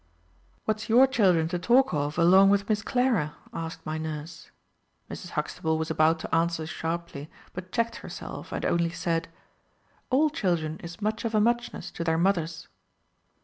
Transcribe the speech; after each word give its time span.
"What's 0.65 0.89
your 0.89 1.05
children 1.05 1.47
to 1.49 1.59
talk 1.59 1.93
of 1.93 2.17
along 2.17 2.49
with 2.49 2.67
Miss 2.67 2.81
Clara?" 2.81 3.35
asked 3.53 3.85
my 3.85 3.99
nurse. 3.99 4.49
Mrs. 5.11 5.29
Huxtable 5.37 5.77
was 5.77 5.91
about 5.91 6.17
to 6.21 6.33
answer 6.35 6.65
sharply, 6.65 7.29
but 7.53 7.71
checked 7.71 7.97
herself, 7.97 8.51
and 8.51 8.65
only 8.65 8.89
said: 8.89 9.27
"All 10.09 10.31
children 10.31 10.79
is 10.79 11.03
much 11.03 11.23
of 11.23 11.35
a 11.35 11.39
muchness 11.39 11.91
to 11.91 12.03
their 12.03 12.17
mothers." 12.17 12.67